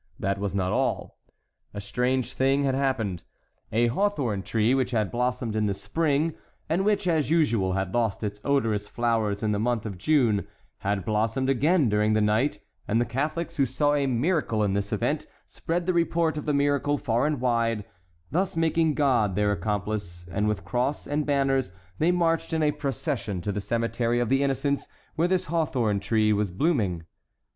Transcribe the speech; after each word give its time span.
This 0.19 0.39
was 0.39 0.55
not 0.55 0.71
all. 0.71 1.19
A 1.75 1.79
strange 1.79 2.33
thing 2.33 2.63
had 2.63 2.73
happened: 2.73 3.23
a 3.71 3.85
hawthorn 3.85 4.41
tree, 4.41 4.73
which 4.73 4.89
had 4.89 5.11
blossomed 5.11 5.55
in 5.55 5.67
the 5.67 5.75
spring, 5.75 6.33
and 6.67 6.83
which, 6.83 7.07
as 7.07 7.29
usual, 7.29 7.73
had 7.73 7.93
lost 7.93 8.23
its 8.23 8.41
odorous 8.43 8.87
flowers 8.87 9.43
in 9.43 9.51
the 9.51 9.59
month 9.59 9.85
of 9.85 9.99
June, 9.99 10.47
had 10.79 11.05
blossomed 11.05 11.51
again 11.51 11.87
during 11.87 12.13
the 12.13 12.19
night, 12.19 12.59
and 12.87 12.99
the 12.99 13.05
Catholics, 13.05 13.57
who 13.57 13.67
saw 13.67 13.93
a 13.93 14.07
miracle 14.07 14.63
in 14.63 14.73
this 14.73 14.91
event, 14.91 15.27
spread 15.45 15.85
the 15.85 15.93
report 15.93 16.35
of 16.35 16.47
the 16.47 16.51
miracle 16.55 16.97
far 16.97 17.27
and 17.27 17.39
wide, 17.39 17.85
thus 18.31 18.57
making 18.57 18.95
God 18.95 19.35
their 19.35 19.51
accomplice; 19.51 20.27
and 20.31 20.47
with 20.47 20.65
cross 20.65 21.05
and 21.05 21.27
banners 21.27 21.73
they 21.99 22.09
marched 22.11 22.53
in 22.53 22.63
a 22.63 22.71
procession 22.71 23.39
to 23.41 23.51
the 23.51 23.61
Cemetery 23.61 24.19
of 24.19 24.29
the 24.29 24.41
Innocents, 24.41 24.87
where 25.15 25.27
this 25.27 25.45
hawthorn 25.45 25.99
tree 25.99 26.33
was 26.33 26.49
blooming. 26.49 27.03